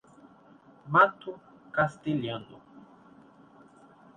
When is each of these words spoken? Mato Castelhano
Mato 0.91 1.31
Castelhano 1.75 2.57